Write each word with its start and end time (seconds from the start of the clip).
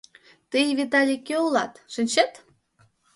Тый, 0.49 0.67
Виталий, 0.79 1.23
кӧ 1.27 1.35
улат, 1.45 1.73
шинчет? 1.93 2.31